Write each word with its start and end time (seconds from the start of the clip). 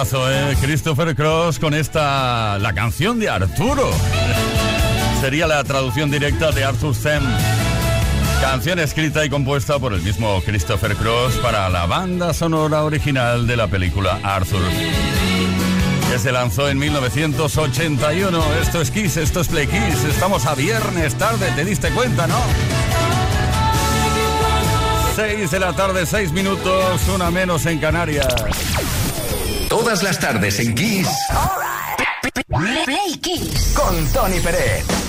¿Eh? 0.00 0.56
Christopher 0.60 1.16
Cross 1.16 1.58
con 1.58 1.74
esta, 1.74 2.56
la 2.58 2.72
canción 2.72 3.18
de 3.18 3.28
Arturo. 3.28 3.90
Sería 5.20 5.48
la 5.48 5.64
traducción 5.64 6.08
directa 6.08 6.52
de 6.52 6.64
Arthur 6.64 6.94
Them. 6.96 7.24
Canción 8.40 8.78
escrita 8.78 9.24
y 9.24 9.28
compuesta 9.28 9.80
por 9.80 9.92
el 9.92 10.00
mismo 10.02 10.40
Christopher 10.42 10.94
Cross 10.94 11.38
para 11.38 11.68
la 11.68 11.86
banda 11.86 12.32
sonora 12.32 12.84
original 12.84 13.48
de 13.48 13.56
la 13.56 13.66
película 13.66 14.20
Arthur. 14.22 14.62
Que 16.12 16.18
se 16.20 16.30
lanzó 16.30 16.68
en 16.68 16.78
1981. 16.78 18.44
Esto 18.62 18.80
es 18.80 18.92
Kiss, 18.92 19.16
esto 19.16 19.40
es 19.40 19.48
Play 19.48 19.66
Kiss. 19.66 20.04
Estamos 20.04 20.46
a 20.46 20.54
viernes 20.54 21.16
tarde, 21.16 21.50
te 21.56 21.64
diste 21.64 21.90
cuenta, 21.90 22.28
¿no? 22.28 22.38
6 25.16 25.50
de 25.50 25.58
la 25.58 25.72
tarde, 25.72 26.06
6 26.06 26.30
minutos, 26.30 27.08
una 27.12 27.32
menos 27.32 27.66
en 27.66 27.80
Canarias. 27.80 28.28
Todas 29.68 30.02
las 30.02 30.18
tardes 30.18 30.58
en 30.60 30.74
Kiss. 30.74 31.08
Play 32.84 33.18
Kiss. 33.20 33.74
Con 33.76 34.06
Tony 34.12 34.40
Pérez. 34.40 35.07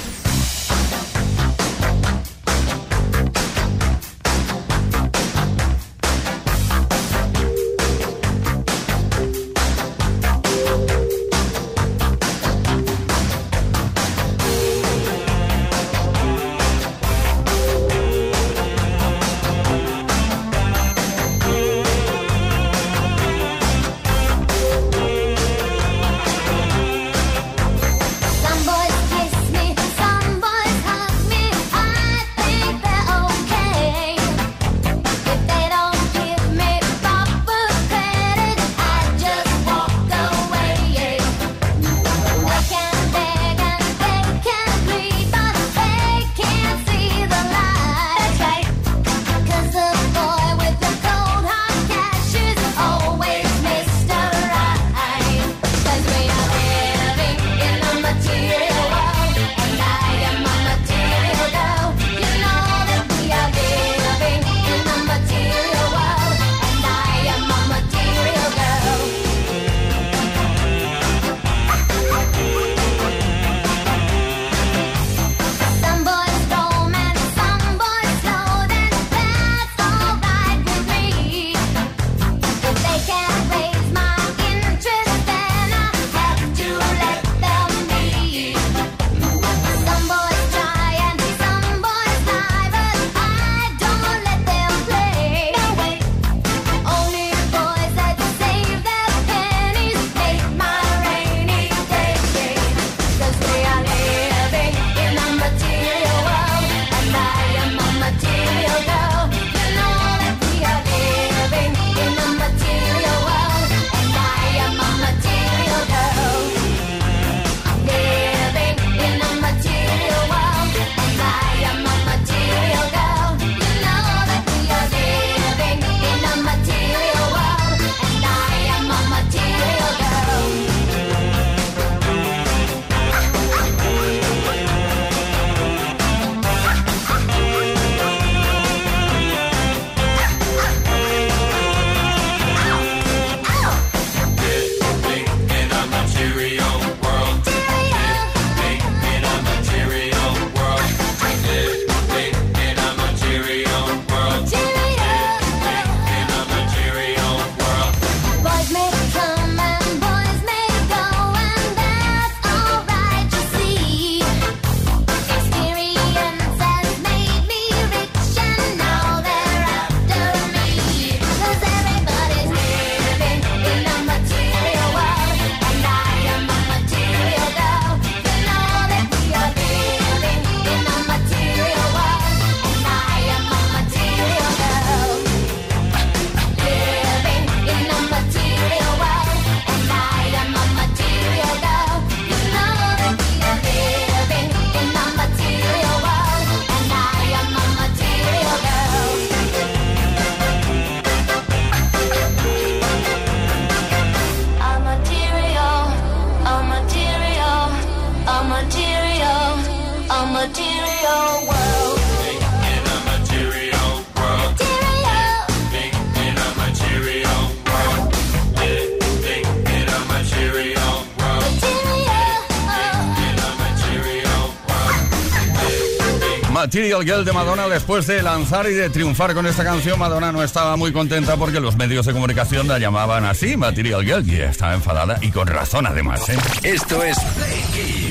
Material 226.69 227.03
Girl 227.03 227.25
de 227.25 227.33
Madonna 227.33 227.67
después 227.67 228.05
de 228.05 228.21
lanzar 228.21 228.69
y 228.69 228.73
de 228.75 228.91
triunfar 228.91 229.33
con 229.33 229.47
esta 229.47 229.63
canción. 229.63 229.97
Madonna 229.97 230.31
no 230.31 230.43
estaba 230.43 230.75
muy 230.75 230.93
contenta 230.93 231.35
porque 231.35 231.59
los 231.59 231.75
medios 231.75 232.05
de 232.05 232.13
comunicación 232.13 232.67
la 232.67 232.77
llamaban 232.77 233.25
así, 233.25 233.57
Material 233.57 234.03
Girl, 234.03 234.29
y 234.29 234.39
estaba 234.39 234.75
enfadada 234.75 235.17
y 235.19 235.31
con 235.31 235.47
razón 235.47 235.87
además. 235.87 236.29
¿eh? 236.29 236.37
Esto 236.61 237.03
es 237.03 237.17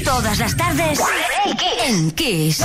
Todas 0.04 0.40
las 0.40 0.56
tardes 0.56 0.98
en 1.86 2.10
Kiss. 2.10 2.60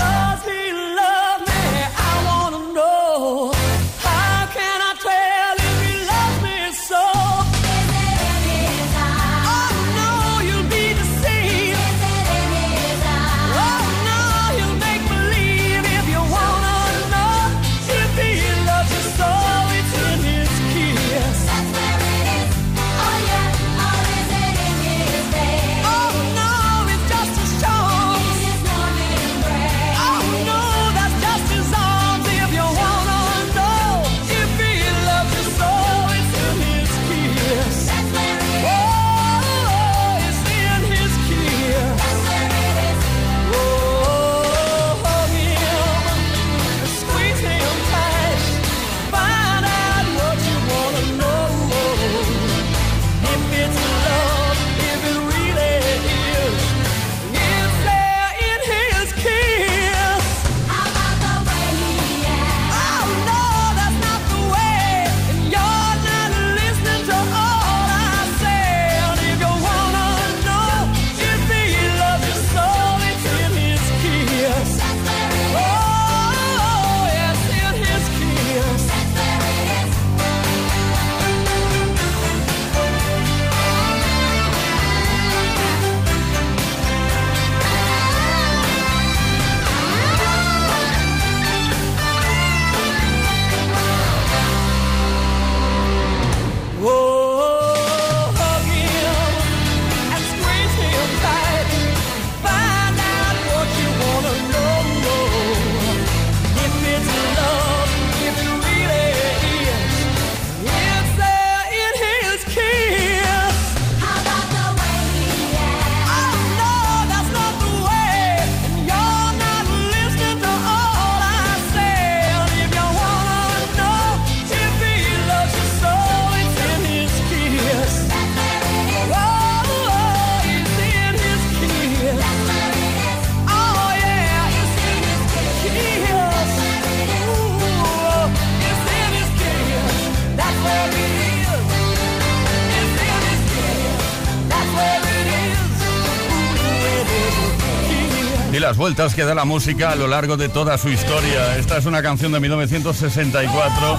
Vueltas 148.83 149.15
que 149.15 149.23
da 149.23 149.33
la 149.33 149.45
música 149.45 149.91
a 149.91 149.95
lo 149.95 150.09
largo 150.09 150.35
de 150.35 150.49
toda 150.49 150.77
su 150.77 150.89
historia. 150.89 151.55
Esta 151.55 151.77
es 151.77 151.85
una 151.85 152.01
canción 152.01 152.33
de 152.33 152.41
1964 152.41 153.97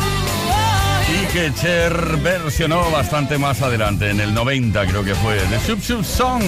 y 1.08 1.26
que 1.32 1.54
Cher 1.54 2.18
versionó 2.18 2.90
bastante 2.90 3.38
más 3.38 3.62
adelante, 3.62 4.10
en 4.10 4.20
el 4.20 4.34
90 4.34 4.86
creo 4.86 5.02
que 5.02 5.14
fue, 5.14 5.36
de 5.36 5.58
Sub 5.60 5.80
Sub 5.80 6.04
Song. 6.04 6.42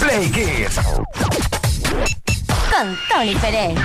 Play 0.00 0.30
Kids. 0.30 0.78
Con 2.70 2.98
Tony 3.08 3.34
Pérez. 3.36 3.78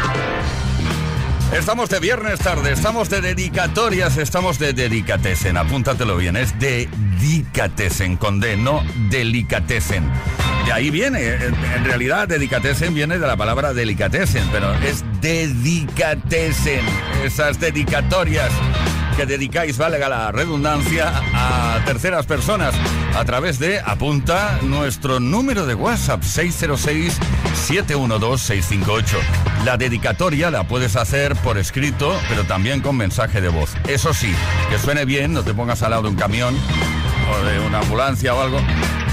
Estamos 1.53 1.87
de 1.89 1.99
viernes 1.99 2.39
tarde, 2.39 2.71
estamos 2.71 3.09
de 3.09 3.21
dedicatorias, 3.21 4.17
estamos 4.17 4.57
de 4.57 4.73
dedicatesen. 4.73 5.55
Apúntatelo 5.55 6.17
bien, 6.17 6.35
es 6.35 6.57
dedicatesen 6.59 8.17
con 8.17 8.39
D, 8.39 8.57
no 8.57 8.83
delicatessen. 9.11 10.03
De 10.65 10.73
ahí 10.73 10.89
viene, 10.89 11.35
en 11.35 11.85
realidad 11.85 12.27
dedicatessen 12.27 12.95
viene 12.95 13.19
de 13.19 13.27
la 13.27 13.37
palabra 13.37 13.71
delicatessen, 13.73 14.47
pero 14.51 14.73
es 14.79 15.03
dedicatessen, 15.21 16.83
esas 17.23 17.59
dedicatorias 17.59 18.51
que 19.15 19.25
dedicáis, 19.25 19.77
valga 19.77 20.09
la 20.09 20.31
redundancia, 20.31 21.11
a 21.33 21.79
terceras 21.85 22.25
personas 22.25 22.73
a 23.15 23.23
través 23.25 23.59
de, 23.59 23.79
apunta, 23.79 24.59
nuestro 24.61 25.19
número 25.19 25.65
de 25.65 25.75
WhatsApp 25.75 26.21
606-712-658. 26.21 29.17
La 29.65 29.75
dedicatoria 29.77 30.49
la 30.51 30.67
puedes 30.67 30.95
hacer 30.95 31.35
por 31.37 31.57
escrito, 31.57 32.15
pero 32.29 32.45
también 32.45 32.81
con 32.81 32.95
mensaje 32.97 33.41
de 33.41 33.49
voz. 33.49 33.71
Eso 33.87 34.13
sí, 34.13 34.31
que 34.69 34.77
suene 34.79 35.05
bien, 35.05 35.33
no 35.33 35.43
te 35.43 35.53
pongas 35.53 35.83
al 35.83 35.91
lado 35.91 36.03
de 36.03 36.09
un 36.09 36.15
camión 36.15 36.55
o 37.31 37.45
de 37.45 37.59
una 37.59 37.79
ambulancia 37.79 38.33
o 38.33 38.41
algo 38.41 38.59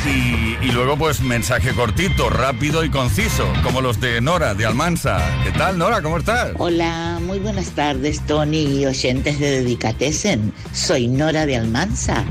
y, 0.06 0.70
luego 0.72 0.96
pues 0.96 1.20
mensaje 1.20 1.72
cortito, 1.72 2.30
rápido 2.30 2.84
y 2.84 2.90
conciso, 2.90 3.44
como 3.62 3.80
los 3.80 4.00
de 4.00 4.20
Nora 4.20 4.54
de 4.54 4.64
Almansa. 4.64 5.20
¿Qué 5.44 5.52
tal 5.52 5.78
Nora? 5.78 6.00
¿Cómo 6.00 6.18
estás? 6.18 6.52
Hola, 6.58 7.18
muy 7.22 7.38
buenas 7.38 7.70
tardes 7.70 8.24
Tony 8.26 8.86
oyentes 8.86 9.38
de 9.38 9.62
Dedicatesen. 9.62 10.52
Soy 10.72 11.08
Nora 11.08 11.44
de 11.44 11.56
Almansa 11.56 12.24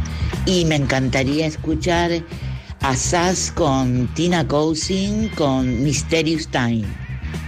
y 0.45 0.65
me 0.65 0.75
encantaría 0.75 1.45
escuchar 1.45 2.11
a 2.81 2.95
Sass 2.95 3.51
con 3.53 4.07
Tina 4.13 4.47
Cousin 4.47 5.29
con 5.29 5.83
Mysterious 5.83 6.47
Time. 6.47 6.85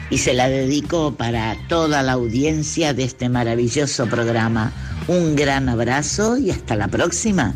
Y 0.10 0.18
se 0.18 0.34
la 0.34 0.50
dedico 0.50 1.16
para 1.16 1.56
toda 1.68 2.04
la 2.04 2.14
audiencia 2.14 2.94
de 2.94 3.06
este 3.06 3.30
maravilloso 3.30 4.08
programa. 4.08 4.74
Un 5.08 5.36
gran 5.36 5.70
abrazo 5.70 6.38
y 6.38 6.52
hasta 6.52 6.76
la 6.76 6.90
próxima. 6.90 7.54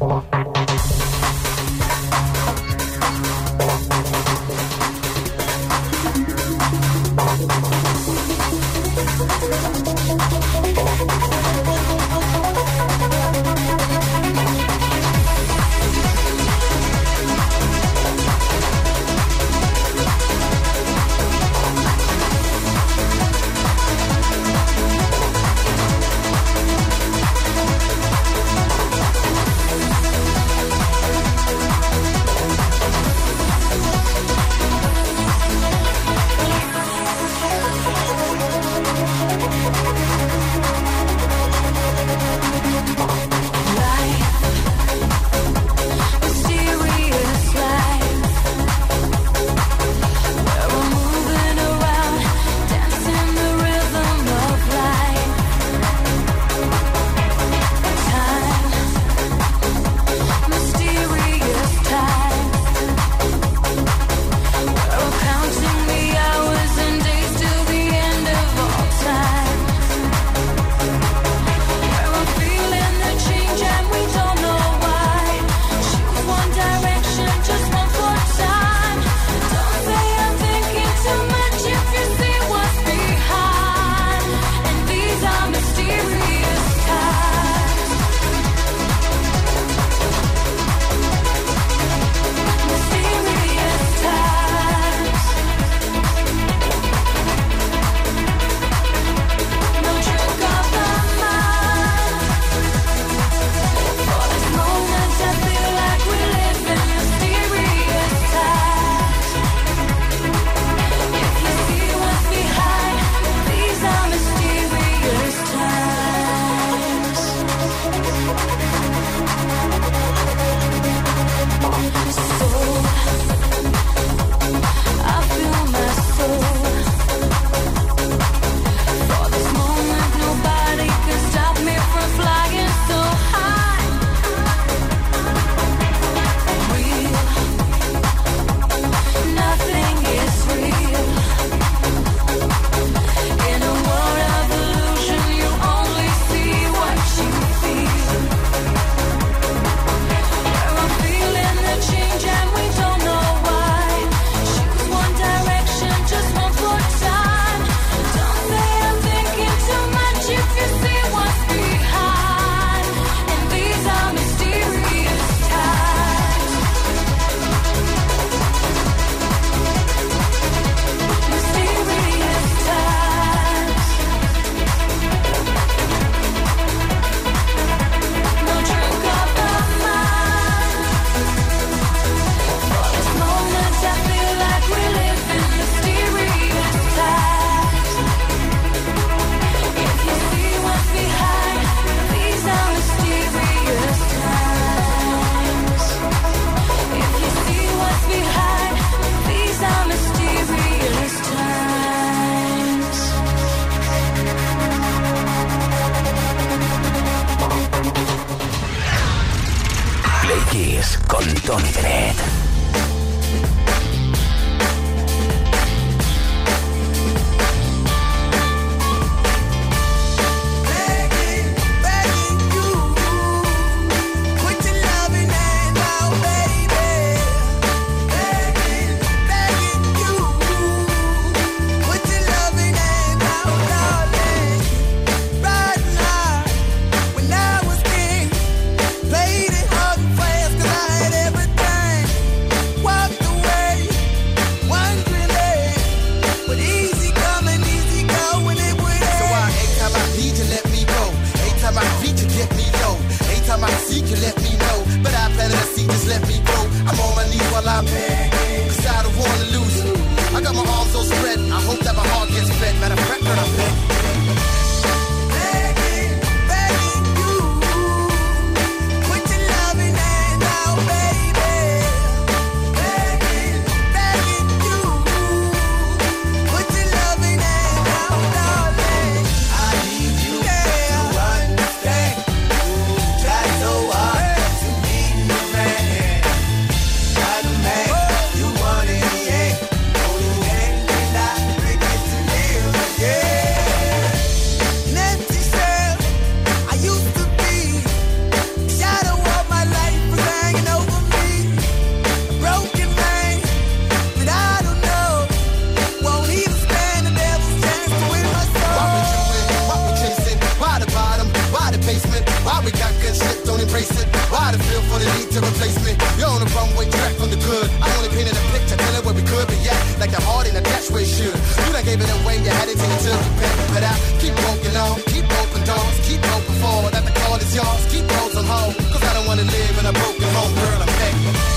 wanna 329.36 329.52
live 329.52 329.80
in 329.80 329.86
a 329.86 329.92
broken 329.92 330.24
home, 330.34 330.56
girl, 330.56 330.82
I'm 330.82 330.88
begging. 330.88 331.55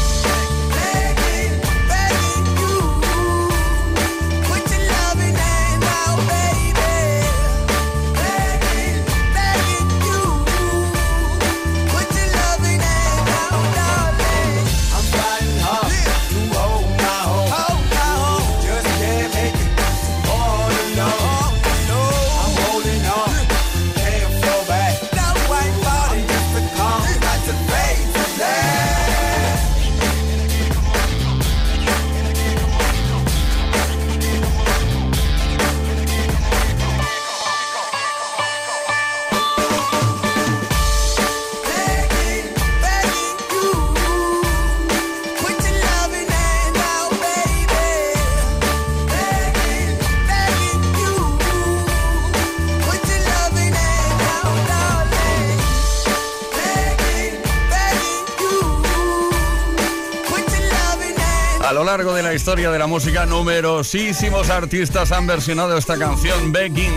Historia 62.48 62.70
de 62.70 62.78
la 62.78 62.86
música, 62.86 63.26
numerosísimos 63.26 64.48
artistas 64.48 65.12
han 65.12 65.26
versionado 65.26 65.76
esta 65.76 65.98
canción 65.98 66.50
Begging. 66.50 66.94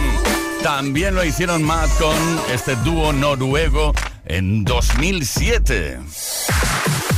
También 0.64 1.14
lo 1.14 1.26
hicieron 1.26 1.62
Matt 1.62 1.90
con 2.00 2.16
este 2.54 2.78
dúo 2.78 3.12
noruego 3.12 3.92
en 4.24 4.64
2007. 4.64 6.00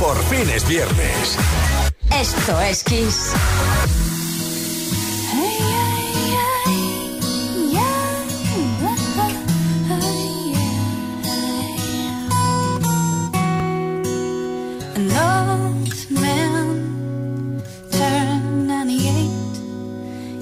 Por 0.00 0.20
fin 0.24 0.50
es 0.50 0.66
viernes. 0.66 1.38
Esto 2.10 2.60
es 2.60 2.82
Kiss. 2.82 3.34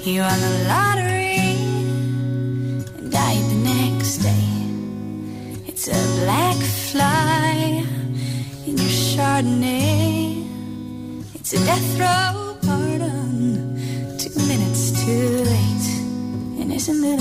You 0.05 0.21
won 0.23 0.41
the 0.41 0.65
lottery 0.67 1.37
and 2.99 3.13
died 3.13 3.45
the 3.51 3.61
next 3.63 4.17
day. 4.17 4.49
It's 5.69 5.87
a 5.87 6.25
black 6.25 6.57
fly 6.57 7.85
in 8.67 8.77
your 8.79 8.91
Chardonnay. 8.91 10.45
It's 11.37 11.53
a 11.53 11.65
death 11.65 12.01
row 12.01 12.57
pardon, 12.67 13.79
two 14.19 14.35
minutes 14.49 15.05
too 15.05 15.45
late. 15.55 15.89
And 16.61 16.73
isn't 16.73 17.05
it 17.05 17.21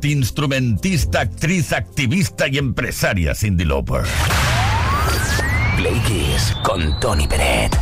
Multiinstrumentista, 0.00 1.20
actriz, 1.20 1.74
activista 1.74 2.48
y 2.48 2.56
empresaria 2.56 3.34
Cindy 3.34 3.66
Lauper. 3.66 4.04
Play 5.76 6.00
Kiss 6.06 6.56
con 6.62 6.98
Tony 7.00 7.28
Peret. 7.28 7.76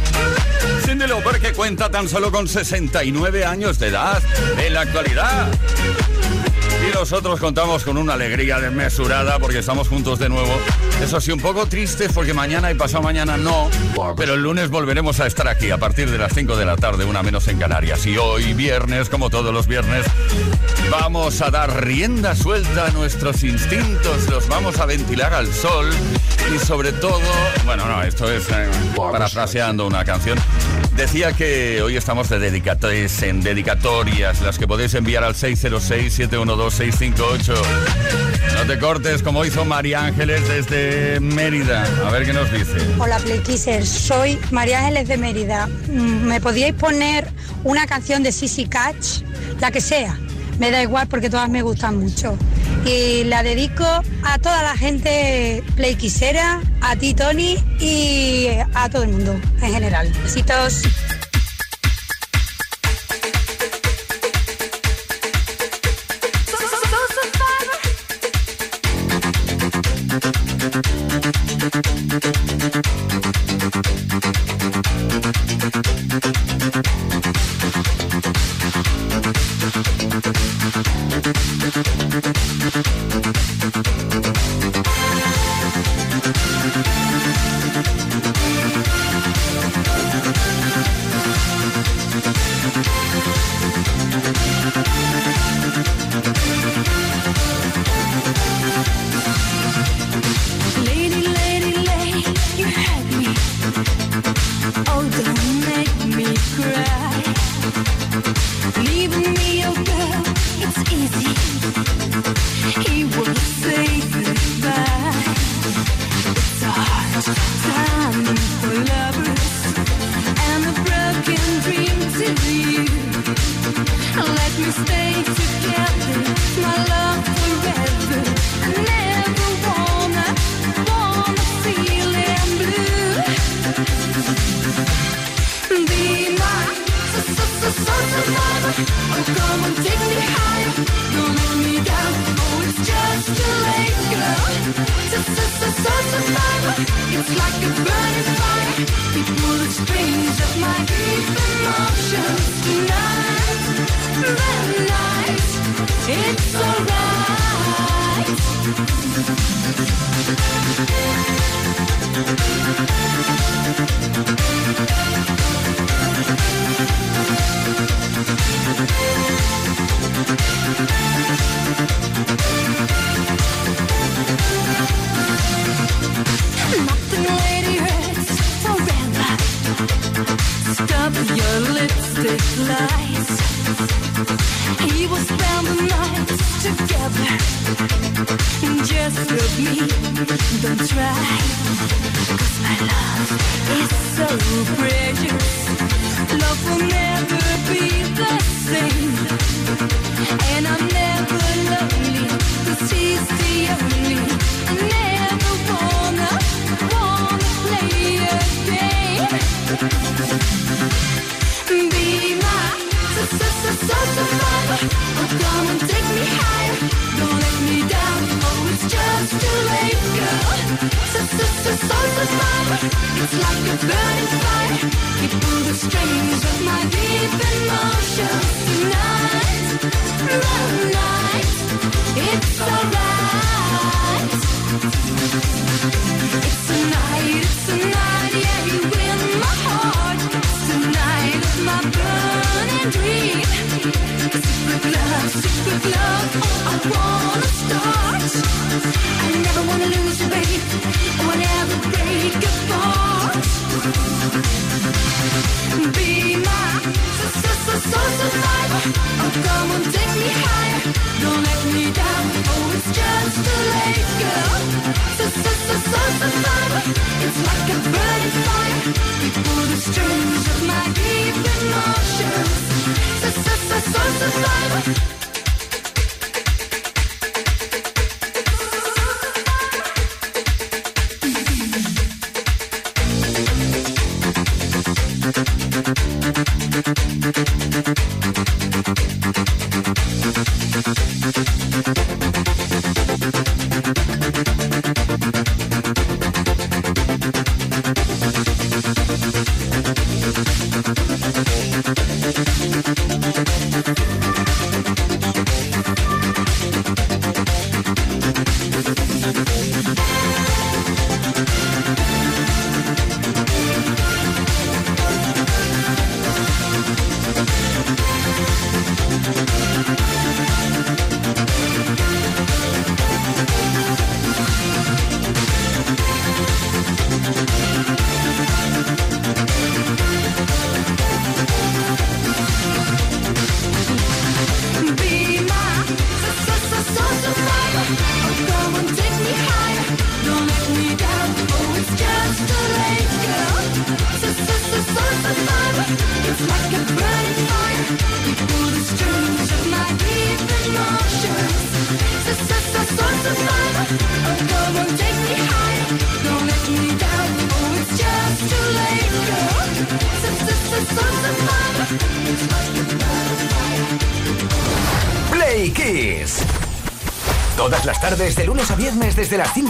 Cindy 0.85 1.07
Lauper 1.07 1.41
que 1.41 1.53
cuenta 1.53 1.89
tan 1.89 2.09
solo 2.09 2.33
con 2.33 2.49
69 2.49 3.45
años 3.45 3.79
de 3.79 3.87
edad 3.87 4.21
en 4.61 4.75
la 4.75 4.81
actualidad. 4.81 5.49
Nosotros 6.95 7.39
contamos 7.41 7.85
con 7.85 7.97
una 7.97 8.15
alegría 8.15 8.59
desmesurada 8.61 9.39
porque 9.39 9.59
estamos 9.61 9.89
juntos 9.89 10.19
de 10.19 10.29
nuevo. 10.29 10.53
Eso 11.03 11.21
sí, 11.21 11.31
un 11.31 11.41
poco 11.41 11.67
triste 11.67 12.09
porque 12.09 12.35
mañana 12.35 12.71
y 12.71 12.75
pasado 12.75 13.03
mañana 13.03 13.37
no, 13.37 13.71
pero 14.17 14.35
el 14.35 14.43
lunes 14.43 14.69
volveremos 14.69 15.21
a 15.21 15.27
estar 15.27 15.49
aquí 15.49 15.71
a 15.71 15.79
partir 15.79 16.11
de 16.11 16.19
las 16.19 16.33
5 16.35 16.57
de 16.57 16.65
la 16.65 16.77
tarde, 16.77 17.05
una 17.05 17.23
menos 17.23 17.47
en 17.49 17.59
Canarias. 17.59 18.05
Y 18.07 18.17
hoy, 18.19 18.53
viernes, 18.55 19.09
como 19.09 19.31
todos 19.31 19.55
los 19.55 19.67
viernes, 19.67 20.05
vamos 20.91 21.41
a 21.41 21.51
dar 21.51 21.85
rienda 21.85 22.35
suelta 22.35 22.87
a 22.87 22.91
nuestros 22.91 23.43
instintos, 23.45 24.29
los 24.29 24.49
vamos 24.49 24.79
a 24.79 24.87
ventilar 24.87 25.35
al 25.35 25.53
sol 25.53 25.91
y 26.55 26.59
sobre 26.59 26.93
todo, 26.93 27.21
bueno, 27.65 27.87
no, 27.87 28.03
esto 28.03 28.31
es 28.31 28.49
eh, 28.51 28.69
parafraseando 28.97 29.87
una 29.87 30.05
canción. 30.05 30.39
Decía 30.99 31.33
que 31.33 31.81
hoy 31.81 31.97
estamos 31.97 32.29
de 32.29 32.39
dedicatorias, 32.41 33.23
en 33.23 33.41
dedicatorias, 33.41 34.43
las 34.43 34.59
que 34.59 34.67
podéis 34.67 34.95
enviar 34.95 35.23
al 35.23 35.35
606-712-658. 35.35 37.55
No 38.55 38.67
te 38.67 38.81
cortes 38.81 39.23
como 39.23 39.45
hizo 39.45 39.65
María 39.65 40.05
Ángeles 40.05 40.49
desde 40.49 41.21
Mérida. 41.21 41.87
A 42.05 42.11
ver 42.11 42.27
qué 42.27 42.33
nos 42.33 42.51
dice. 42.51 42.79
Hola 42.99 43.21
Playkissers, 43.21 43.89
soy 43.89 44.41
María 44.51 44.81
Ángeles 44.81 45.07
de 45.07 45.19
Mérida. 45.19 45.69
Mm, 45.69 46.27
¿Me 46.27 46.41
podíais 46.41 46.75
poner 46.75 47.29
una 47.63 47.87
canción 47.87 48.25
de 48.25 48.33
Sissy 48.33 48.67
Catch? 48.67 49.23
La 49.61 49.71
que 49.71 49.81
sea. 49.81 50.19
Me 50.59 50.71
da 50.71 50.83
igual 50.83 51.07
porque 51.09 51.31
todas 51.31 51.49
me 51.49 51.63
gustan 51.63 51.99
mucho. 51.99 52.37
Y 52.85 53.25
la 53.25 53.43
dedico 53.43 53.85
a 54.23 54.39
toda 54.39 54.63
la 54.63 54.77
gente 54.77 55.63
playkissera, 55.77 56.61
a 56.81 56.97
ti 56.97 57.15
Tony 57.15 57.57
y 57.81 58.49
a 58.75 58.89
todo 58.89 59.03
el 59.05 59.11
mundo 59.11 59.41
en 59.61 59.73
general. 59.73 60.13
Besitos. 60.23 60.83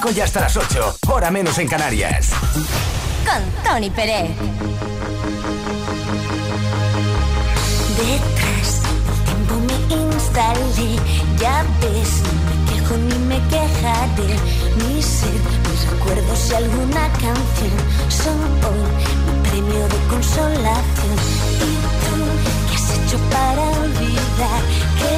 5 0.09 0.19
y 0.19 0.21
hasta 0.21 0.41
las 0.41 0.57
8, 0.57 0.99
hora 1.09 1.31
menos 1.31 1.59
en 1.59 1.69
Canarias. 1.69 2.31
Con 3.27 3.43
Tony 3.63 3.91
Pérez. 3.91 4.31
Detrás 7.97 8.83
del 9.07 9.25
tiempo 9.25 9.55
me 9.67 10.15
instalé, 10.15 10.97
ya 11.39 11.65
ves, 11.81 12.23
no 12.23 12.33
me 12.49 12.55
quejo 12.71 12.97
ni 12.97 13.19
me 13.27 13.39
quejaré. 13.49 14.37
Mi 14.77 15.03
sed, 15.03 15.29
mis 15.69 15.91
recuerdos 15.91 16.51
y 16.51 16.55
alguna 16.55 17.09
canción 17.13 17.79
son 18.09 18.41
hoy 18.65 18.89
mi 19.27 19.49
premio 19.49 19.89
de 19.89 19.99
consolación. 20.09 21.17
Y 21.61 21.71
tú, 22.05 22.15
¿qué 22.69 22.75
has 22.77 22.91
hecho 22.99 23.19
para 23.31 23.63
olvidar 23.63 24.63
que 24.99 25.18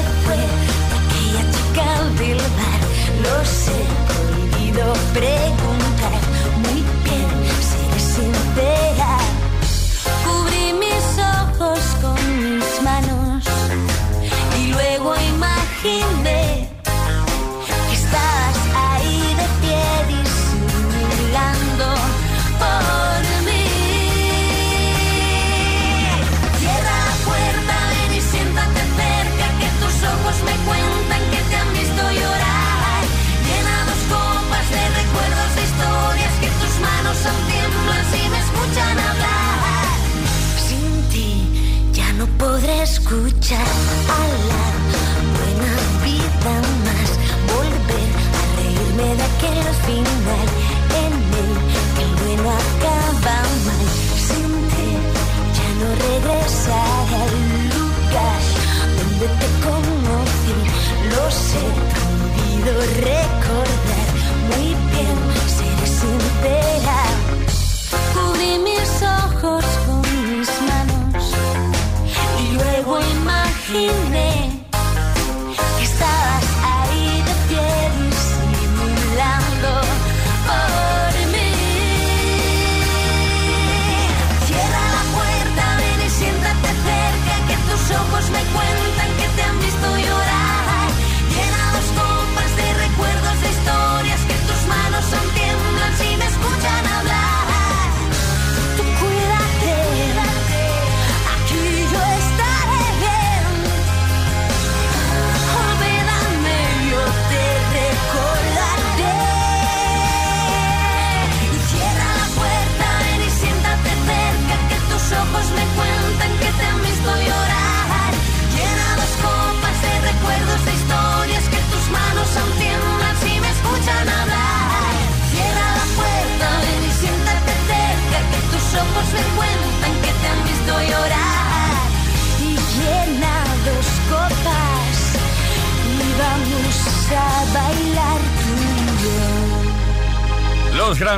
picture 43.51 43.65
I 43.65 44.50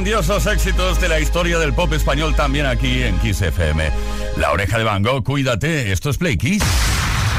grandiosos 0.03 0.45
éxitos 0.47 0.99
de 0.99 1.07
la 1.07 1.17
historia 1.21 1.57
del 1.57 1.71
pop 1.71 1.93
español 1.93 2.35
también 2.35 2.65
aquí 2.65 3.03
en 3.03 3.17
Kiss 3.19 3.41
FM. 3.41 3.89
La 4.35 4.51
oreja 4.51 4.77
de 4.77 4.83
Van 4.83 5.01
Gogh, 5.01 5.23
cuídate, 5.23 5.93
esto 5.93 6.09
es 6.09 6.17
Play 6.17 6.35
Kiss. 6.35 6.61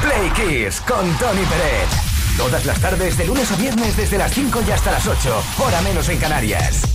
Play 0.01 0.31
Kiss 0.31 0.81
con 0.81 1.05
Tony 1.19 1.45
Pérez. 1.45 1.87
Todas 2.35 2.65
las 2.65 2.79
tardes 2.79 3.19
de 3.19 3.25
lunes 3.25 3.51
a 3.51 3.55
viernes 3.57 3.95
desde 3.95 4.17
las 4.17 4.33
5 4.33 4.63
y 4.67 4.71
hasta 4.71 4.93
las 4.93 5.05
8, 5.05 5.43
hora 5.59 5.79
menos 5.81 6.09
en 6.09 6.17
Canarias. 6.17 6.94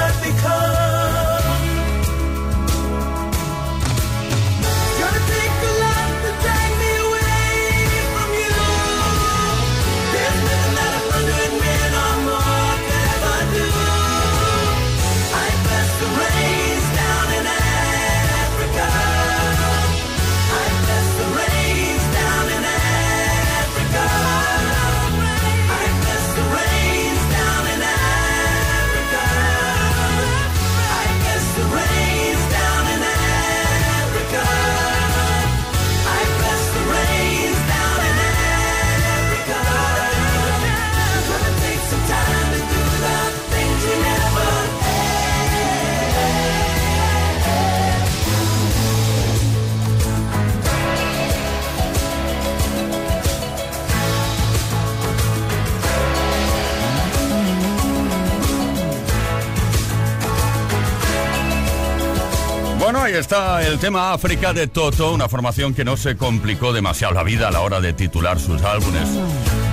ahí 63.11 63.17
está 63.17 63.61
el 63.65 63.77
tema 63.79 64.13
África 64.13 64.53
de 64.53 64.67
Toto, 64.67 65.13
una 65.13 65.27
formación 65.27 65.73
que 65.73 65.83
no 65.83 65.97
se 65.97 66.15
complicó 66.15 66.71
demasiado 66.71 67.13
la 67.13 67.23
vida 67.23 67.47
a 67.47 67.51
la 67.51 67.61
hora 67.61 67.81
de 67.81 67.93
titular 67.93 68.39
sus 68.39 68.61
álbumes. 68.61 69.07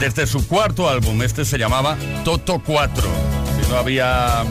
Desde 0.01 0.27
su 0.27 0.47
cuarto 0.47 0.89
álbum, 0.89 1.23
este 1.23 1.45
se 1.45 1.59
llamaba 1.59 1.97
Toto 2.25 2.61
4. 2.65 3.09
Si 3.61 3.71
no 3.71 3.77
había 3.77 4.45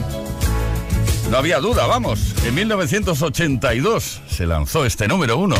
no 1.30 1.36
había 1.36 1.58
duda, 1.60 1.86
vamos. 1.86 2.34
En 2.44 2.54
1982 2.54 4.22
se 4.28 4.46
lanzó 4.46 4.84
este 4.84 5.06
número 5.06 5.36
uno. 5.36 5.56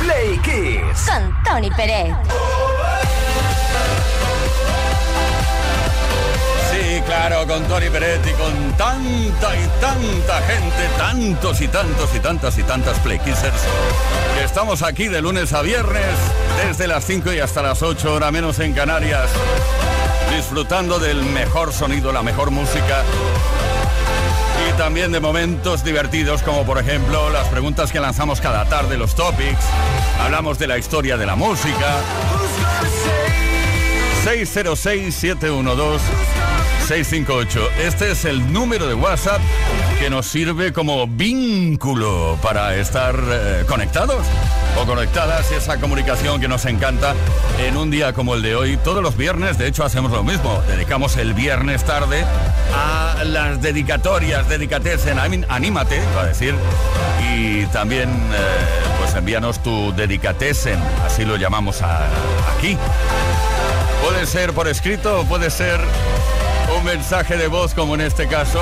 Play 0.00 0.38
Kiss. 0.38 1.06
Con 1.06 1.42
Tony 1.44 1.70
Pérez. 1.70 2.14
Claro, 7.28 7.46
con 7.46 7.62
Tony 7.64 7.90
Peretti, 7.90 8.30
con 8.32 8.72
tanta 8.76 9.56
y 9.56 9.66
tanta 9.80 10.40
gente, 10.42 10.88
tantos 10.96 11.60
y 11.60 11.68
tantos 11.68 12.14
y 12.14 12.20
tantas 12.20 12.58
y 12.58 12.62
tantas 12.62 12.98
Play 13.00 13.18
Kissers, 13.18 13.62
que 14.36 14.44
estamos 14.44 14.82
aquí 14.82 15.08
de 15.08 15.20
lunes 15.22 15.52
a 15.52 15.62
viernes, 15.62 16.14
desde 16.64 16.86
las 16.86 17.04
5 17.04 17.32
y 17.32 17.40
hasta 17.40 17.62
las 17.62 17.82
8, 17.82 18.14
hora 18.14 18.30
menos 18.30 18.58
en 18.60 18.74
Canarias, 18.74 19.28
disfrutando 20.36 20.98
del 20.98 21.22
mejor 21.22 21.72
sonido, 21.72 22.12
la 22.12 22.22
mejor 22.22 22.50
música. 22.50 23.02
Y 24.68 24.78
también 24.78 25.10
de 25.10 25.20
momentos 25.20 25.84
divertidos 25.84 26.42
como 26.42 26.64
por 26.64 26.78
ejemplo 26.78 27.30
las 27.30 27.48
preguntas 27.48 27.90
que 27.92 28.00
lanzamos 28.00 28.40
cada 28.40 28.66
tarde, 28.66 28.96
los 28.96 29.14
topics, 29.14 29.64
hablamos 30.20 30.58
de 30.58 30.66
la 30.68 30.78
historia 30.78 31.16
de 31.16 31.26
la 31.26 31.34
música. 31.34 31.96
606-712-658. 36.86 37.68
Este 37.84 38.12
es 38.12 38.24
el 38.24 38.52
número 38.52 38.86
de 38.86 38.94
WhatsApp 38.94 39.40
que 39.98 40.08
nos 40.08 40.26
sirve 40.26 40.72
como 40.72 41.06
vínculo 41.06 42.38
para 42.42 42.76
estar 42.76 43.16
eh, 43.28 43.64
conectados 43.66 44.24
o 44.80 44.86
conectadas. 44.86 45.50
Esa 45.50 45.80
comunicación 45.80 46.40
que 46.40 46.48
nos 46.48 46.64
encanta 46.64 47.14
en 47.58 47.76
un 47.76 47.90
día 47.90 48.12
como 48.12 48.34
el 48.34 48.42
de 48.42 48.54
hoy. 48.54 48.76
Todos 48.76 49.02
los 49.02 49.16
viernes, 49.16 49.58
de 49.58 49.66
hecho, 49.66 49.84
hacemos 49.84 50.12
lo 50.12 50.22
mismo. 50.22 50.62
Dedicamos 50.68 51.16
el 51.16 51.34
viernes 51.34 51.84
tarde 51.84 52.24
a 52.74 53.24
las 53.24 53.60
dedicatorias, 53.60 54.48
dedicates 54.48 55.06
en 55.06 55.18
Anímate, 55.18 56.00
va 56.16 56.22
a 56.22 56.26
decir. 56.26 56.54
Y 57.34 57.66
también, 57.66 58.10
eh, 58.10 58.98
pues 59.00 59.14
envíanos 59.14 59.62
tu 59.62 59.92
dedicatesen, 59.96 60.78
así 61.04 61.24
lo 61.24 61.36
llamamos 61.36 61.82
aquí. 61.82 62.76
Puede 64.04 64.26
ser 64.26 64.52
por 64.52 64.68
escrito 64.68 65.24
puede 65.28 65.50
ser 65.50 65.80
un 66.74 66.84
mensaje 66.84 67.36
de 67.36 67.48
voz 67.48 67.74
como 67.74 67.94
en 67.94 68.00
este 68.00 68.26
caso. 68.26 68.60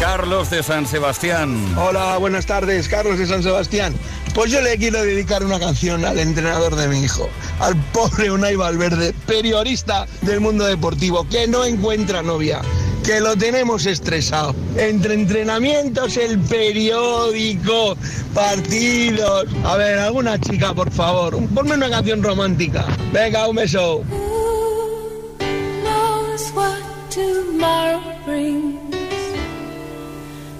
Carlos 0.00 0.50
de 0.50 0.62
San 0.62 0.86
Sebastián. 0.86 1.76
Hola, 1.78 2.16
buenas 2.18 2.46
tardes, 2.46 2.88
Carlos 2.88 3.18
de 3.18 3.26
San 3.26 3.42
Sebastián. 3.42 3.94
Pues 4.34 4.50
yo 4.50 4.60
le 4.60 4.76
quiero 4.76 5.02
dedicar 5.02 5.44
una 5.44 5.60
canción 5.60 6.04
al 6.04 6.18
entrenador 6.18 6.74
de 6.74 6.88
mi 6.88 7.02
hijo, 7.02 7.28
al 7.60 7.76
pobre 7.92 8.30
Unai 8.30 8.56
Valverde, 8.56 9.14
periodista 9.26 10.06
del 10.22 10.40
mundo 10.40 10.64
deportivo, 10.64 11.28
que 11.28 11.46
no 11.46 11.64
encuentra 11.64 12.22
novia, 12.22 12.62
que 13.04 13.20
lo 13.20 13.36
tenemos 13.36 13.86
estresado. 13.86 14.54
Entre 14.76 15.14
entrenamientos, 15.14 16.16
el 16.16 16.38
periódico, 16.40 17.96
partidos. 18.34 19.46
A 19.64 19.76
ver, 19.76 19.98
alguna 19.98 20.40
chica, 20.40 20.74
por 20.74 20.90
favor, 20.90 21.38
ponme 21.54 21.74
una 21.74 21.90
canción 21.90 22.22
romántica. 22.22 22.86
Venga, 23.12 23.46
un 23.46 23.56
beso. 23.56 24.02
Tomorrow 27.12 28.00
brings. 28.24 28.78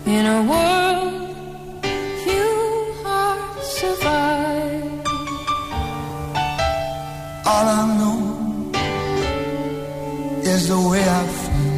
In 0.05 0.26
a 0.26 0.40
world 0.50 1.14
few 2.24 2.53
hearts 3.03 3.66
survive. 3.80 5.07
All 7.46 7.66
I 7.78 7.82
know 7.98 8.20
is 10.53 10.62
the 10.68 10.80
way 10.90 11.03
I 11.20 11.22
feel. 11.40 11.72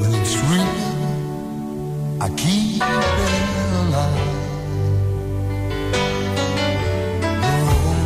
When 0.00 0.10
it's 0.20 0.36
real, 0.50 0.82
I 2.24 2.28
keep 2.42 2.82
it 2.82 3.42
alive. 3.82 4.30
Road 7.68 8.04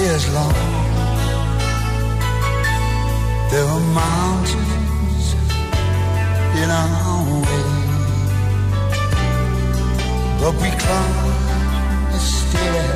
is 0.00 0.24
long. 0.32 0.77
Mountains 3.94 5.34
in 6.62 6.68
our 6.70 7.24
way. 7.46 7.70
But 10.40 10.54
we 10.62 10.70
climb 10.84 11.32
a 12.12 12.18
stair 12.18 12.90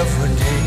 every 0.00 0.32
day. 0.44 0.66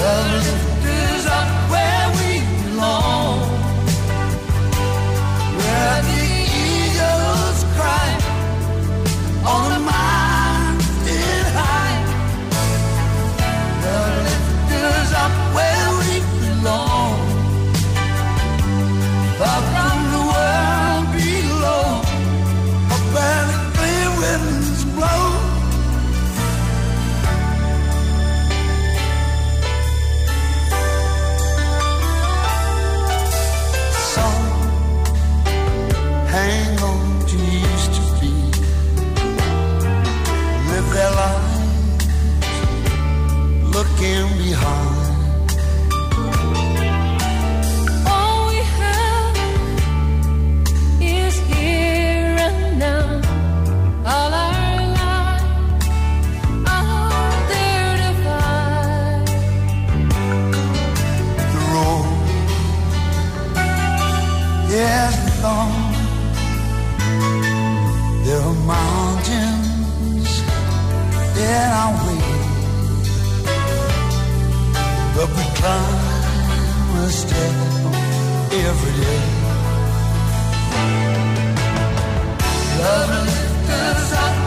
The 0.00 0.14
lift 0.32 0.84
is 0.84 1.26
up 1.26 1.50
where 1.72 2.06
we 2.18 2.30
belong, 2.62 3.38
where 5.58 6.02
long. 65.46 65.72
There 68.24 68.42
are 68.50 68.58
mountains 68.76 70.30
in 71.48 71.68
our 71.82 71.94
way, 72.04 72.24
but 75.14 75.28
we 75.36 75.44
climb 75.60 76.90
a 77.04 77.08
step 77.20 77.54
every 78.66 78.94
day. 79.04 79.22
Love 82.82 83.10
lifts 83.28 83.70
us 83.82 84.12
up. 84.24 84.45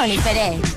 Con 0.00 0.69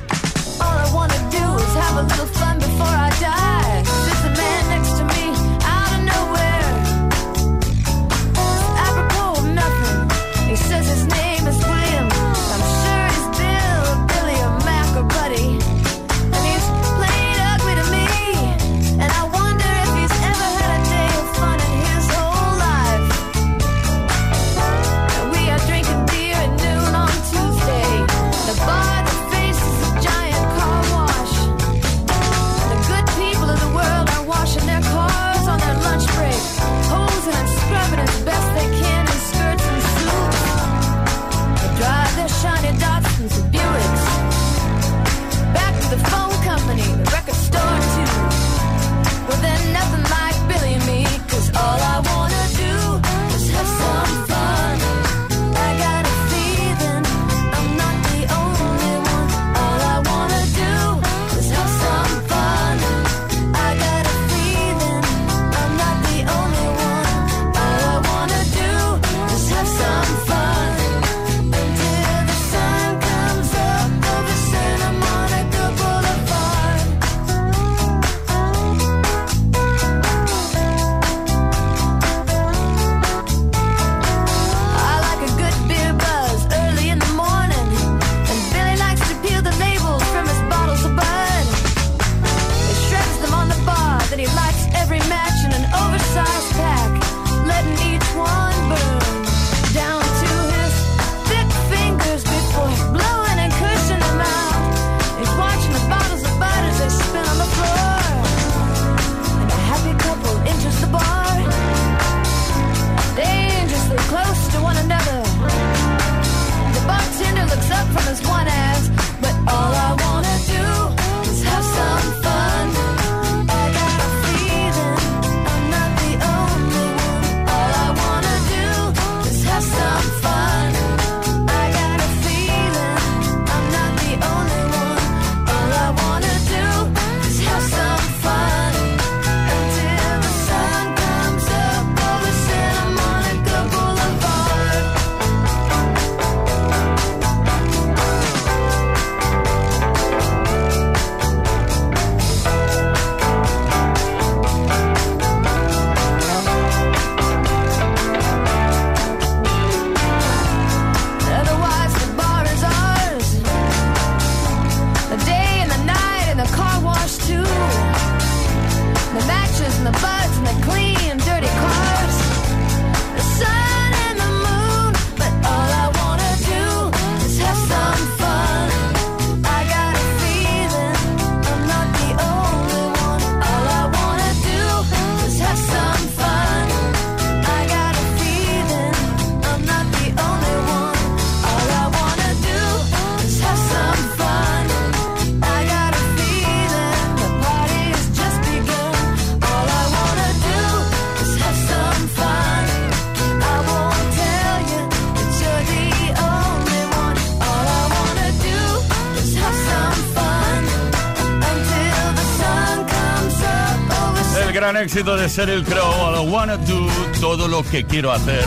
gran 214.63 214.77
éxito 214.77 215.17
de 215.17 215.27
Sheryl 215.27 215.65
Crow, 215.65 216.15
I 216.15 216.19
wanna 216.25 216.55
do 216.55 216.87
todo 217.19 217.49
lo 217.49 217.63
que 217.63 217.83
quiero 217.83 218.13
hacer. 218.13 218.45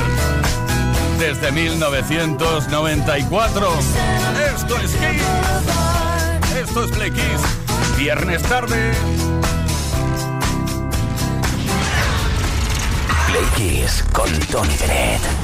Desde 1.19 1.53
1994. 1.53 3.69
Esto 4.55 4.79
es 4.79 4.93
Kiss. 4.93 5.23
Esto 6.57 6.85
es 6.85 6.91
Play 6.93 7.11
Kiss. 7.11 7.43
Viernes 7.99 8.41
tarde. 8.45 8.95
Play 13.27 13.45
Kiss 13.57 14.03
con 14.15 14.31
Tony 14.47 14.75
Pérez. 14.79 15.36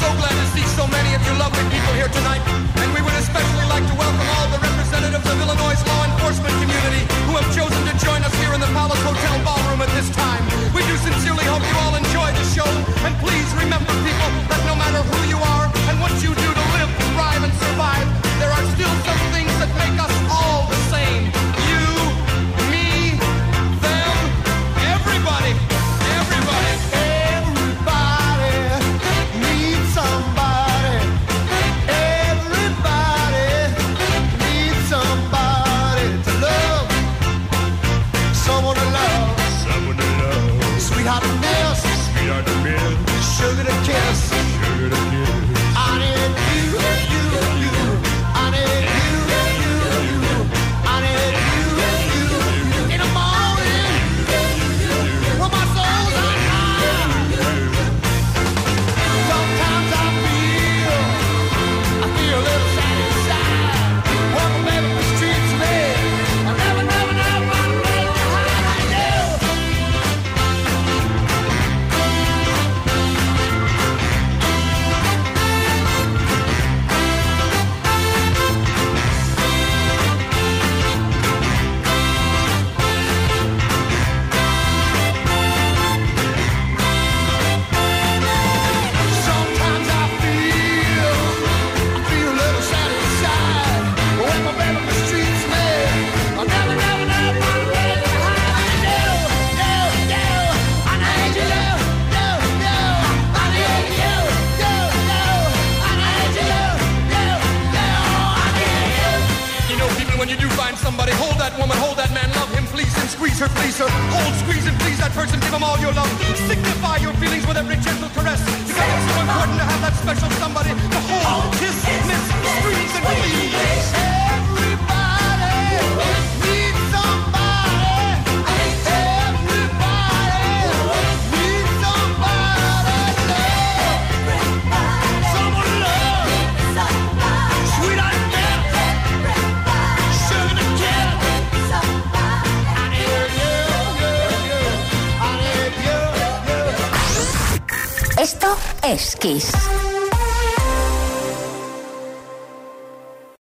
so 0.00 0.12
glad 0.16 0.30
to 0.30 0.46
see 0.52 0.66
so 0.76 0.86
many 0.88 1.14
of 1.14 1.22
you 1.26 1.32
lovely 1.38 1.64
people 1.70 1.94
here 1.94 2.08
tonight. 2.08 2.85